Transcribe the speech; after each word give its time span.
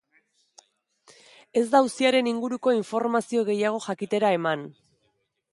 Ez 1.61 1.63
da 1.75 1.83
auziaren 1.83 2.31
inguruko 2.33 2.75
informazio 2.79 3.47
gehiago 3.51 3.85
jakitera 3.89 4.37
eman. 4.41 4.69